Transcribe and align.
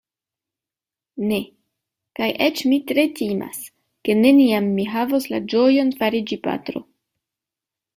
Ne; 1.31 1.37
kaj 2.21 2.31
eĉ 2.47 2.65
mi 2.73 2.81
tre 2.93 3.05
timas, 3.21 3.63
ke 4.09 4.19
neniam 4.25 4.75
mi 4.81 4.91
havos 4.97 5.33
la 5.37 5.45
ĝojon 5.55 5.97
fariĝi 6.03 6.45
patro. 6.51 6.89